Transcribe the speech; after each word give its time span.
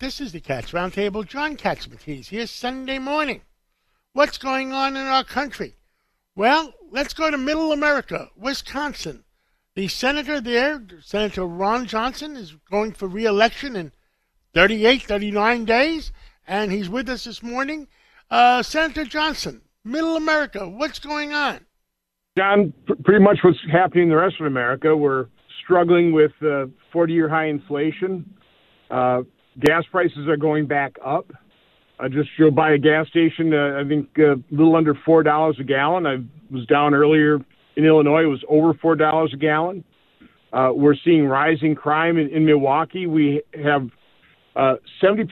This 0.00 0.20
is 0.20 0.30
the 0.30 0.40
Cats 0.40 0.70
Roundtable. 0.70 1.26
John 1.26 1.56
Catsimatidis 1.56 2.28
here 2.28 2.46
Sunday 2.46 3.00
morning. 3.00 3.40
What's 4.12 4.38
going 4.38 4.72
on 4.72 4.96
in 4.96 5.04
our 5.04 5.24
country? 5.24 5.74
Well, 6.36 6.72
let's 6.92 7.14
go 7.14 7.32
to 7.32 7.36
Middle 7.36 7.72
America, 7.72 8.30
Wisconsin. 8.36 9.24
The 9.74 9.88
senator 9.88 10.40
there, 10.40 10.80
Senator 11.02 11.44
Ron 11.44 11.86
Johnson, 11.86 12.36
is 12.36 12.54
going 12.70 12.92
for 12.92 13.08
re-election 13.08 13.74
in 13.74 13.90
38, 14.54 15.02
39 15.02 15.64
days, 15.64 16.12
and 16.46 16.70
he's 16.70 16.88
with 16.88 17.08
us 17.08 17.24
this 17.24 17.42
morning. 17.42 17.88
Uh, 18.30 18.62
Senator 18.62 19.04
Johnson, 19.04 19.62
Middle 19.82 20.14
America, 20.14 20.68
what's 20.68 21.00
going 21.00 21.32
on? 21.32 21.66
John, 22.36 22.72
pr- 22.86 22.94
pretty 23.04 23.24
much 23.24 23.38
what's 23.42 23.58
happening 23.72 24.04
in 24.04 24.10
the 24.10 24.16
rest 24.16 24.36
of 24.38 24.46
America. 24.46 24.96
We're 24.96 25.26
struggling 25.64 26.12
with 26.12 26.30
40-year 26.40 27.28
high 27.28 27.46
inflation. 27.46 28.32
Uh, 28.90 29.22
gas 29.60 29.84
prices 29.90 30.28
are 30.28 30.36
going 30.36 30.66
back 30.66 30.96
up. 31.04 31.30
I 32.00 32.08
just 32.08 32.30
drove 32.36 32.54
by 32.54 32.72
a 32.72 32.78
gas 32.78 33.08
station, 33.08 33.52
uh, 33.52 33.80
I 33.84 33.88
think 33.88 34.08
uh, 34.18 34.34
a 34.34 34.36
little 34.50 34.76
under 34.76 34.94
$4 34.94 35.60
a 35.60 35.64
gallon. 35.64 36.06
I 36.06 36.18
was 36.52 36.64
down 36.66 36.94
earlier 36.94 37.38
in 37.76 37.84
Illinois, 37.84 38.22
it 38.22 38.26
was 38.26 38.44
over 38.48 38.74
$4 38.74 39.32
a 39.32 39.36
gallon. 39.36 39.84
Uh, 40.52 40.70
we're 40.72 40.94
seeing 41.04 41.26
rising 41.26 41.74
crime 41.74 42.18
in, 42.18 42.28
in 42.28 42.44
Milwaukee. 42.44 43.06
We 43.06 43.42
have 43.62 43.88
uh, 44.56 44.74
70% 45.02 45.28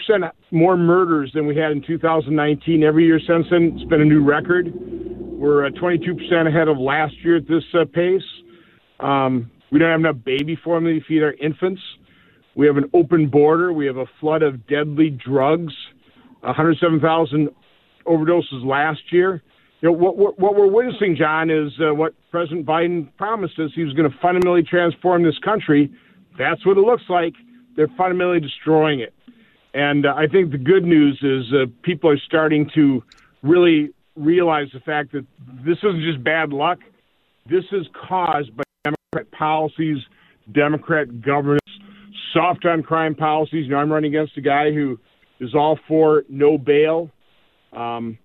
more 0.51 0.77
murders 0.77 1.31
than 1.35 1.47
we 1.47 1.57
had 1.57 1.73
in 1.73 1.83
2019. 1.83 2.83
Every 2.85 3.07
year 3.07 3.19
since 3.27 3.47
then, 3.51 3.77
it's 3.77 3.89
been 3.89 4.01
a 4.01 4.05
new 4.05 4.23
record. 4.23 4.73
We're 4.75 5.67
uh, 5.67 5.71
22% 5.71 6.49
ahead 6.49 6.69
of 6.69 6.79
last 6.79 7.15
year 7.25 7.37
at 7.37 7.49
this 7.49 7.65
uh, 7.75 7.85
pace. 7.93 8.23
Um, 9.01 9.51
we 9.73 9.79
don't 9.79 9.91
have 9.91 10.01
enough 10.01 10.25
baby 10.25 10.57
formula 10.63 11.01
to 11.01 11.07
feed 11.07 11.23
our 11.23 11.33
infants. 11.35 11.81
We 12.57 12.67
have 12.67 12.79
an 12.79 12.91
open 12.95 13.29
border. 13.29 13.73
We 13.73 13.87
have 13.87 13.99
a 13.99 14.07
flood 14.19 14.43
of 14.43 14.67
deadly 14.67 15.11
drugs. 15.11 15.75
107,000 16.41 17.51
overdoses 18.07 18.65
last 18.65 19.01
year. 19.13 19.43
You 19.81 19.91
know 19.91 19.93
what, 19.93 20.17
what, 20.17 20.39
what 20.39 20.57
we're 20.57 20.71
witnessing, 20.71 21.17
John, 21.17 21.51
is 21.51 21.71
uh, 21.81 21.95
what 21.95 22.15
President 22.31 22.65
Biden 22.65 23.15
promised 23.19 23.59
us. 23.59 23.71
He 23.75 23.85
was 23.85 23.93
going 23.93 24.11
to 24.11 24.17
fundamentally 24.23 24.63
transform 24.63 25.23
this 25.23 25.39
country. 25.45 25.93
That's 26.39 26.65
what 26.65 26.79
it 26.79 26.81
looks 26.81 27.05
like. 27.11 27.35
They're 27.77 27.93
fundamentally 27.99 28.41
destroying 28.41 29.01
it. 29.01 29.13
And 29.75 30.07
uh, 30.07 30.15
I 30.17 30.27
think 30.27 30.51
the 30.51 30.59
good 30.59 30.85
news 30.85 31.19
is 31.23 31.53
uh, 31.53 31.67
people 31.83 32.09
are 32.09 32.19
starting 32.27 32.71
to 32.75 33.03
really 33.43 33.91
realize 34.17 34.69
the 34.73 34.81
fact 34.81 35.13
that 35.13 35.27
this 35.63 35.77
isn't 35.79 36.01
just 36.01 36.25
bad 36.25 36.55
luck. 36.55 36.79
This 37.45 37.65
is 37.71 37.87
caused 38.09 38.57
by 38.57 38.65
Democrat 38.85 39.31
policies, 39.39 39.99
Democrat 40.53 41.21
governance, 41.21 41.61
soft 42.37 42.65
on 42.65 42.83
crime 42.83 43.15
policies. 43.15 43.65
You 43.65 43.71
know, 43.71 43.79
I'm 43.79 43.93
running 43.93 44.15
against 44.15 44.37
a 44.37 44.41
guy 44.41 44.73
who 44.73 44.99
is 45.41 45.55
all 45.55 45.79
for 45.89 46.25
no 46.29 46.59
bail. 46.59 47.11
Um, 47.73 48.19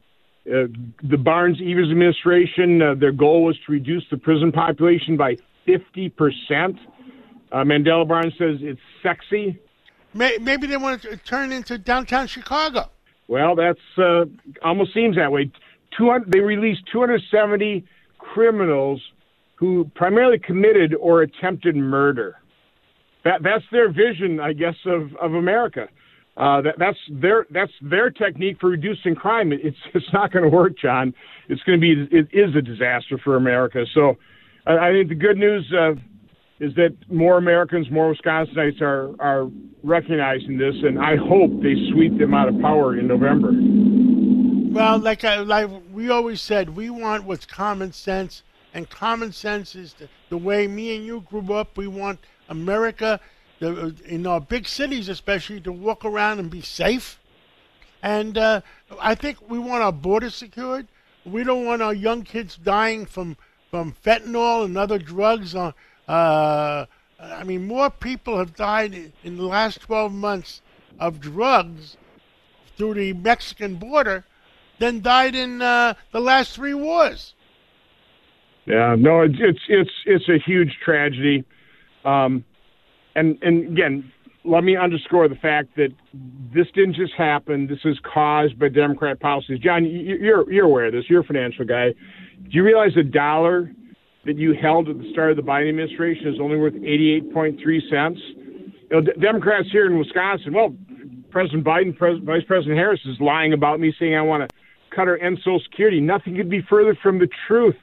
uh, 0.47 0.67
the 1.03 1.17
Barnes 1.17 1.57
Evers 1.63 1.89
administration, 1.91 2.81
uh, 2.81 2.95
their 2.95 3.11
goal 3.11 3.43
was 3.45 3.57
to 3.65 3.71
reduce 3.71 4.03
the 4.09 4.17
prison 4.17 4.51
population 4.51 5.15
by 5.15 5.37
50%. 5.67 6.11
Uh, 7.51 7.57
Mandela 7.57 8.07
Barnes 8.07 8.33
says 8.37 8.57
it's 8.61 8.79
sexy. 9.03 9.59
Maybe 10.13 10.67
they 10.67 10.77
want 10.77 11.01
to 11.03 11.15
turn 11.17 11.51
into 11.51 11.77
downtown 11.77 12.27
Chicago. 12.27 12.89
Well, 13.27 13.55
that's 13.55 13.79
uh, 13.97 14.25
almost 14.63 14.93
seems 14.93 15.15
that 15.15 15.31
way. 15.31 15.51
200, 15.97 16.31
they 16.31 16.39
released 16.39 16.81
270 16.91 17.85
criminals 18.17 19.01
who 19.55 19.89
primarily 19.95 20.39
committed 20.39 20.95
or 20.95 21.21
attempted 21.21 21.75
murder. 21.75 22.41
That, 23.23 23.43
that's 23.43 23.63
their 23.71 23.91
vision, 23.91 24.39
I 24.39 24.53
guess, 24.53 24.75
of, 24.85 25.15
of 25.17 25.33
America. 25.33 25.87
Uh, 26.37 26.61
that, 26.61 26.75
that's 26.79 26.97
their 27.11 27.45
that's 27.51 27.73
their 27.81 28.09
technique 28.09 28.57
for 28.59 28.69
reducing 28.69 29.15
crime. 29.15 29.51
It's 29.51 29.77
it's 29.93 30.11
not 30.13 30.31
going 30.31 30.43
to 30.43 30.49
work, 30.49 30.77
John. 30.77 31.13
It's 31.49 31.61
going 31.63 31.79
to 31.79 31.81
be 31.81 32.15
it 32.15 32.29
is 32.31 32.55
a 32.55 32.61
disaster 32.61 33.17
for 33.17 33.35
America. 33.35 33.85
So, 33.93 34.17
I, 34.65 34.77
I 34.77 34.91
think 34.91 35.09
the 35.09 35.15
good 35.15 35.37
news 35.37 35.71
uh, 35.77 35.95
is 36.61 36.73
that 36.75 36.95
more 37.11 37.37
Americans, 37.37 37.91
more 37.91 38.13
Wisconsinites 38.13 38.81
are 38.81 39.13
are 39.19 39.51
recognizing 39.83 40.57
this, 40.57 40.75
and 40.83 40.99
I 40.99 41.17
hope 41.17 41.51
they 41.61 41.75
sweep 41.91 42.17
them 42.17 42.33
out 42.33 42.47
of 42.47 42.59
power 42.61 42.97
in 42.97 43.07
November. 43.07 43.51
Well, 44.73 44.99
like 44.99 45.25
I, 45.25 45.39
like 45.39 45.69
we 45.91 46.09
always 46.09 46.39
said, 46.39 46.69
we 46.69 46.89
want 46.89 47.25
what's 47.25 47.45
common 47.45 47.91
sense, 47.91 48.43
and 48.73 48.89
common 48.89 49.33
sense 49.33 49.75
is 49.75 49.95
the, 49.95 50.07
the 50.29 50.37
way 50.37 50.65
me 50.65 50.95
and 50.95 51.05
you 51.05 51.21
grew 51.29 51.53
up. 51.53 51.77
We 51.77 51.87
want 51.87 52.19
America 52.51 53.19
the, 53.59 53.95
in 54.05 54.27
our 54.27 54.41
big 54.41 54.67
cities, 54.67 55.09
especially, 55.09 55.61
to 55.61 55.71
walk 55.71 56.03
around 56.05 56.39
and 56.39 56.49
be 56.49 56.61
safe. 56.61 57.19
And 58.03 58.37
uh, 58.37 58.61
I 58.99 59.15
think 59.15 59.49
we 59.49 59.57
want 59.57 59.83
our 59.83 59.91
borders 59.91 60.35
secured. 60.35 60.87
We 61.25 61.43
don't 61.43 61.65
want 61.65 61.81
our 61.81 61.93
young 61.93 62.23
kids 62.23 62.57
dying 62.57 63.05
from 63.05 63.37
from 63.69 63.95
fentanyl 64.03 64.65
and 64.65 64.77
other 64.77 64.99
drugs. 64.99 65.55
Uh, 65.55 65.71
uh, 66.07 66.85
I 67.19 67.43
mean, 67.45 67.67
more 67.67 67.89
people 67.89 68.37
have 68.37 68.55
died 68.55 69.13
in 69.23 69.37
the 69.37 69.45
last 69.45 69.79
12 69.81 70.11
months 70.11 70.61
of 70.99 71.21
drugs 71.21 71.95
through 72.75 72.95
the 72.95 73.13
Mexican 73.13 73.75
border 73.75 74.25
than 74.79 74.99
died 75.01 75.35
in 75.35 75.61
uh, 75.61 75.93
the 76.11 76.19
last 76.19 76.55
three 76.55 76.73
wars. 76.73 77.33
Yeah, 78.65 78.95
no, 78.97 79.21
it's 79.21 79.37
it's 79.39 79.59
it's, 79.69 79.91
it's 80.05 80.29
a 80.29 80.37
huge 80.37 80.77
tragedy. 80.83 81.45
Um, 82.05 82.43
and 83.15 83.37
and 83.41 83.71
again, 83.71 84.11
let 84.43 84.63
me 84.63 84.75
underscore 84.75 85.27
the 85.27 85.35
fact 85.35 85.75
that 85.75 85.89
this 86.53 86.67
didn't 86.73 86.95
just 86.95 87.13
happen. 87.13 87.67
This 87.67 87.79
is 87.85 87.99
caused 88.01 88.57
by 88.57 88.69
Democrat 88.69 89.19
policies. 89.19 89.59
John, 89.59 89.85
you're 89.85 90.51
you're 90.51 90.65
aware 90.65 90.85
of 90.85 90.93
this. 90.93 91.05
You're 91.09 91.21
a 91.21 91.25
financial 91.25 91.65
guy. 91.65 91.89
Do 91.91 92.49
you 92.49 92.63
realize 92.63 92.91
a 92.97 93.03
dollar 93.03 93.71
that 94.25 94.37
you 94.37 94.53
held 94.53 94.89
at 94.89 94.97
the 94.97 95.11
start 95.11 95.31
of 95.31 95.37
the 95.37 95.43
Biden 95.43 95.69
administration 95.69 96.27
is 96.27 96.39
only 96.39 96.57
worth 96.57 96.73
88.3 96.73 97.89
cents? 97.89 98.19
You 98.37 98.73
know, 98.91 99.01
D- 99.01 99.11
Democrats 99.19 99.67
here 99.71 99.87
in 99.87 99.97
Wisconsin. 99.97 100.53
Well, 100.53 100.75
President 101.29 101.63
Biden, 101.63 101.97
Pres- 101.97 102.19
Vice 102.23 102.43
President 102.45 102.77
Harris 102.77 102.99
is 103.05 103.19
lying 103.19 103.53
about 103.53 103.79
me, 103.79 103.93
saying 103.97 104.15
I 104.15 104.21
want 104.21 104.47
to 104.47 104.55
cut 104.95 105.07
or 105.07 105.17
end 105.17 105.37
Social 105.39 105.61
Security. 105.63 106.01
Nothing 106.01 106.35
could 106.35 106.49
be 106.49 106.61
further 106.69 106.95
from 107.01 107.19
the 107.19 107.29
truth. 107.47 107.75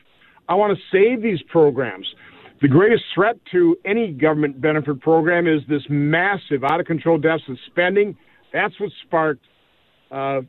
I 0.48 0.54
want 0.54 0.76
to 0.76 0.82
save 0.92 1.22
these 1.22 1.42
programs. 1.42 2.06
The 2.60 2.68
greatest 2.68 3.04
threat 3.14 3.36
to 3.52 3.76
any 3.84 4.10
government 4.10 4.60
benefit 4.60 5.00
program 5.00 5.46
is 5.46 5.62
this 5.68 5.82
massive, 5.88 6.64
out 6.64 6.80
of 6.80 6.86
control 6.86 7.16
deficit 7.16 7.56
spending. 7.66 8.16
That's 8.52 8.78
what 8.80 8.90
sparked 9.04 9.44
40 10.10 10.40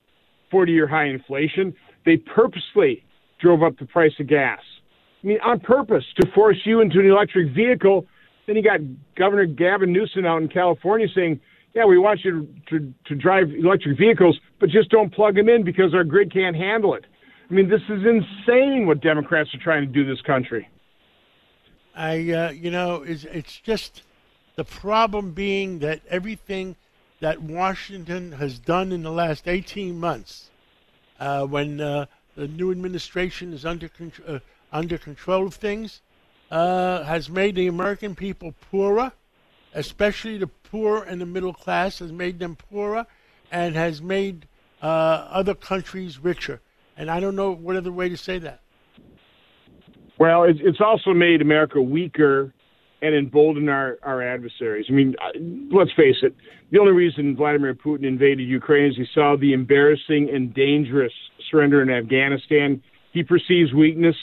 uh, 0.52 0.66
year 0.66 0.88
high 0.88 1.06
inflation. 1.06 1.74
They 2.06 2.18
purposely 2.18 3.04
drove 3.40 3.62
up 3.62 3.78
the 3.78 3.86
price 3.86 4.14
of 4.20 4.28
gas. 4.28 4.60
I 5.24 5.28
mean, 5.28 5.38
on 5.44 5.60
purpose 5.60 6.04
to 6.20 6.32
force 6.34 6.58
you 6.66 6.82
into 6.82 7.00
an 7.00 7.06
electric 7.06 7.54
vehicle. 7.54 8.08
Then 8.48 8.56
you 8.56 8.64
got 8.64 8.80
Governor 9.16 9.46
Gavin 9.46 9.94
Newsom 9.94 10.26
out 10.26 10.42
in 10.42 10.48
California 10.48 11.08
saying, 11.14 11.40
yeah, 11.76 11.86
we 11.86 12.00
want 12.00 12.22
you 12.24 12.48
to, 12.70 12.80
to, 12.80 12.94
to 13.06 13.16
drive 13.16 13.52
electric 13.52 14.00
vehicles, 14.00 14.40
but 14.60 14.70
just 14.70 14.90
don't 14.90 15.14
plug 15.14 15.36
them 15.36 15.48
in 15.48 15.64
because 15.64 15.94
our 15.94 16.04
grid 16.04 16.34
can't 16.34 16.56
handle 16.56 16.96
it. 16.96 17.06
I 17.50 17.54
mean, 17.54 17.70
this 17.70 17.82
is 17.88 18.02
insane 18.04 18.88
what 18.88 19.02
Democrats 19.02 19.54
are 19.54 19.64
trying 19.64 19.86
to 19.86 19.92
do 19.92 20.04
this 20.04 20.22
country. 20.22 20.68
I, 22.00 22.32
uh, 22.32 22.52
you 22.52 22.72
know, 22.72 23.04
it's, 23.04 23.26
it's 23.26 23.58
just 23.58 24.04
the 24.56 24.64
problem 24.64 25.32
being 25.32 25.80
that 25.80 26.00
everything 26.08 26.78
that 27.20 27.42
Washington 27.42 28.32
has 28.32 28.58
done 28.58 28.94
in 28.94 29.04
the 29.04 29.12
last 29.12 29.50
18 29.50 30.00
months, 30.00 30.50
uh, 31.20 31.46
when 31.46 31.82
uh, 31.82 32.06
the 32.38 32.48
new 32.48 32.72
administration 32.72 33.52
is 33.52 33.66
under, 33.66 33.90
con- 33.90 34.14
uh, 34.26 34.40
under 34.72 34.98
control 34.98 35.46
of 35.46 35.56
things, 35.56 36.00
uh, 36.52 37.04
has 37.04 37.30
made 37.30 37.56
the 37.56 37.68
American 37.68 38.16
people 38.16 38.54
poorer, 38.72 39.12
especially 39.74 40.38
the 40.38 40.48
poor 40.48 41.04
and 41.04 41.20
the 41.20 41.26
middle 41.26 41.54
class, 41.54 42.00
has 42.00 42.14
made 42.14 42.40
them 42.40 42.56
poorer, 42.56 43.06
and 43.52 43.76
has 43.76 44.02
made 44.02 44.48
uh, 44.82 44.86
other 44.86 45.54
countries 45.54 46.18
richer. 46.18 46.62
And 46.96 47.12
I 47.12 47.20
don't 47.20 47.36
know 47.36 47.52
what 47.52 47.76
other 47.76 47.92
way 47.92 48.08
to 48.08 48.16
say 48.16 48.40
that. 48.40 48.62
Well, 50.20 50.44
it's 50.44 50.82
also 50.82 51.14
made 51.14 51.42
America 51.42 51.82
weaker 51.82 52.54
and 53.02 53.16
emboldened 53.16 53.70
our, 53.70 53.98
our 54.04 54.22
adversaries. 54.22 54.86
I 54.90 54.92
mean, 54.92 55.16
let's 55.72 55.94
face 55.94 56.18
it, 56.22 56.36
the 56.72 56.80
only 56.80 56.92
reason 56.92 57.38
Vladimir 57.38 57.74
Putin 57.74 58.06
invaded 58.06 58.44
Ukraine 58.44 58.92
is 58.92 58.98
he 58.98 59.06
saw 59.14 59.38
the 59.40 59.54
embarrassing 59.54 60.30
and 60.34 60.54
dangerous 60.54 61.14
surrender 61.50 61.82
in 61.82 61.90
Afghanistan. 61.90 62.84
He 63.14 63.24
perceives 63.24 63.74
weakness, 63.74 64.16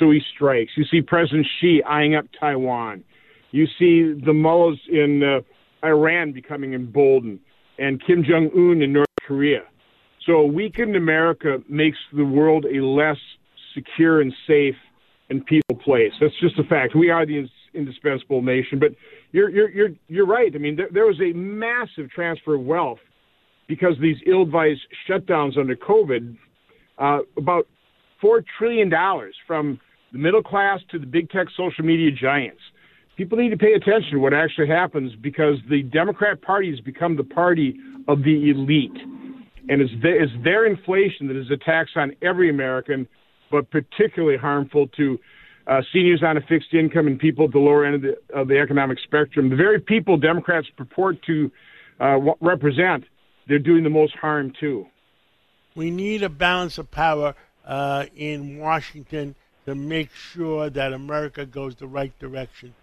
so 0.00 0.10
he 0.10 0.20
strikes. 0.34 0.72
You 0.76 0.84
see 0.90 1.00
President 1.00 1.46
Xi 1.60 1.80
eyeing 1.84 2.16
up 2.16 2.24
Taiwan. 2.38 3.04
You 3.52 3.66
see 3.78 4.20
the 4.26 4.32
mullahs 4.32 4.80
in 4.90 5.22
uh, 5.22 5.86
Iran 5.86 6.32
becoming 6.32 6.74
emboldened, 6.74 7.38
and 7.78 8.04
Kim 8.04 8.24
Jong 8.28 8.50
un 8.56 8.82
in 8.82 8.92
North 8.92 9.06
Korea. 9.24 9.62
So 10.26 10.32
a 10.32 10.46
weakened 10.46 10.96
America 10.96 11.58
makes 11.68 11.98
the 12.12 12.24
world 12.24 12.64
a 12.64 12.84
less 12.84 13.18
secure 13.72 14.20
and 14.20 14.34
safe 14.48 14.74
and 15.30 15.44
peaceful 15.46 15.76
place. 15.76 16.12
That's 16.20 16.38
just 16.40 16.58
a 16.58 16.64
fact. 16.64 16.94
We 16.94 17.10
are 17.10 17.24
the 17.24 17.46
indispensable 17.72 18.42
nation. 18.42 18.78
But 18.78 18.90
you're 19.32 19.50
you're 19.50 19.70
you're 19.70 19.88
you're 20.08 20.26
right. 20.26 20.52
I 20.54 20.58
mean, 20.58 20.76
there, 20.76 20.88
there 20.92 21.06
was 21.06 21.20
a 21.20 21.32
massive 21.36 22.10
transfer 22.10 22.54
of 22.54 22.62
wealth 22.62 22.98
because 23.66 23.94
these 24.00 24.16
ill-advised 24.26 24.80
shutdowns 25.08 25.58
under 25.58 25.74
COVID, 25.74 26.36
uh, 26.98 27.18
about 27.38 27.66
four 28.20 28.44
trillion 28.58 28.90
dollars 28.90 29.34
from 29.46 29.80
the 30.12 30.18
middle 30.18 30.42
class 30.42 30.80
to 30.90 30.98
the 30.98 31.06
big 31.06 31.30
tech 31.30 31.46
social 31.56 31.84
media 31.84 32.10
giants. 32.10 32.60
People 33.16 33.38
need 33.38 33.50
to 33.50 33.56
pay 33.56 33.74
attention 33.74 34.12
to 34.12 34.18
what 34.18 34.34
actually 34.34 34.68
happens 34.68 35.12
because 35.22 35.56
the 35.70 35.82
Democrat 35.82 36.42
Party 36.42 36.70
has 36.70 36.80
become 36.80 37.16
the 37.16 37.24
party 37.24 37.76
of 38.08 38.22
the 38.22 38.50
elite. 38.50 38.96
And 39.68 39.80
it's, 39.80 39.92
the, 40.02 40.10
it's 40.10 40.32
their 40.42 40.66
inflation 40.66 41.28
that 41.28 41.36
is 41.36 41.50
a 41.50 41.56
tax 41.56 41.90
on 41.96 42.12
every 42.22 42.50
American, 42.50 43.08
but 43.54 43.70
particularly 43.70 44.36
harmful 44.36 44.88
to 44.88 45.16
uh, 45.68 45.80
seniors 45.92 46.22
on 46.24 46.36
a 46.36 46.40
fixed 46.40 46.74
income 46.74 47.06
and 47.06 47.20
people 47.20 47.44
at 47.44 47.52
the 47.52 47.58
lower 47.58 47.84
end 47.84 47.94
of 47.94 48.02
the, 48.02 48.16
of 48.36 48.48
the 48.48 48.58
economic 48.58 48.98
spectrum. 48.98 49.48
The 49.48 49.56
very 49.56 49.80
people 49.80 50.16
Democrats 50.16 50.66
purport 50.76 51.22
to 51.26 51.52
uh, 52.00 52.18
represent, 52.40 53.04
they're 53.46 53.60
doing 53.60 53.84
the 53.84 53.90
most 53.90 54.16
harm 54.16 54.52
to. 54.58 54.86
We 55.76 55.92
need 55.92 56.24
a 56.24 56.28
balance 56.28 56.78
of 56.78 56.90
power 56.90 57.34
uh, 57.64 58.06
in 58.16 58.58
Washington 58.58 59.36
to 59.66 59.76
make 59.76 60.10
sure 60.12 60.68
that 60.68 60.92
America 60.92 61.46
goes 61.46 61.76
the 61.76 61.86
right 61.86 62.16
direction. 62.18 62.74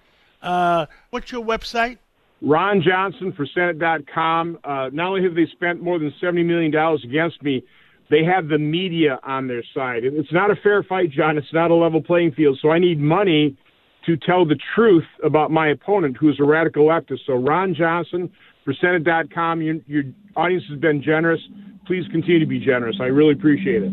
Uh, 0.41 0.85
what's 1.09 1.33
your 1.33 1.43
website? 1.43 1.97
Ron 2.41 2.81
Johnson 2.81 3.33
for 3.33 3.45
Senate.com. 3.45 4.57
Uh, 4.63 4.89
not 4.93 5.07
only 5.07 5.23
have 5.23 5.35
they 5.35 5.47
spent 5.51 5.83
more 5.83 5.99
than 5.99 6.13
$70 6.21 6.45
million 6.45 6.73
against 7.03 7.43
me, 7.43 7.63
they 8.11 8.23
have 8.25 8.49
the 8.49 8.57
media 8.57 9.19
on 9.23 9.47
their 9.47 9.63
side. 9.73 10.03
It's 10.03 10.31
not 10.33 10.51
a 10.51 10.55
fair 10.55 10.83
fight, 10.83 11.09
John. 11.11 11.37
It's 11.37 11.53
not 11.53 11.71
a 11.71 11.75
level 11.75 12.03
playing 12.03 12.33
field. 12.33 12.59
So 12.61 12.69
I 12.69 12.77
need 12.77 12.99
money 12.99 13.57
to 14.05 14.17
tell 14.17 14.45
the 14.45 14.59
truth 14.75 15.05
about 15.23 15.49
my 15.49 15.69
opponent, 15.69 16.17
who 16.17 16.29
is 16.29 16.35
a 16.39 16.43
radical 16.43 16.85
leftist. 16.85 17.19
So 17.25 17.33
Ron 17.33 17.73
Johnson 17.73 18.29
for 18.65 18.73
Senate.com. 18.73 19.61
Your, 19.61 19.75
your 19.87 20.03
audience 20.35 20.65
has 20.69 20.79
been 20.79 21.01
generous. 21.01 21.39
Please 21.87 22.03
continue 22.11 22.39
to 22.39 22.45
be 22.45 22.59
generous. 22.59 22.97
I 22.99 23.05
really 23.05 23.33
appreciate 23.33 23.83
it. 23.83 23.91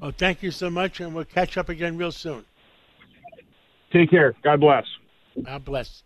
Well, 0.00 0.12
thank 0.16 0.42
you 0.42 0.50
so 0.50 0.70
much, 0.70 1.00
and 1.00 1.14
we'll 1.14 1.24
catch 1.24 1.58
up 1.58 1.68
again 1.68 1.98
real 1.98 2.12
soon. 2.12 2.44
Take 3.92 4.10
care. 4.10 4.34
God 4.42 4.60
bless. 4.60 4.84
God 5.44 5.64
bless. 5.64 5.98